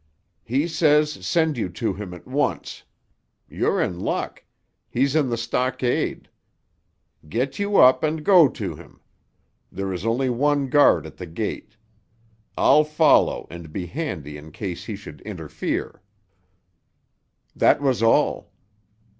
[0.43, 2.81] "He says send you to him at once.
[3.47, 4.43] You're in luck.
[4.89, 6.27] He's in the stockade.
[7.29, 8.99] Get you up and go to him.
[9.71, 11.77] There is only one guard at the gate.
[12.57, 16.01] I'll follow and be handy in case he should interfere."
[17.55, 18.51] That was all.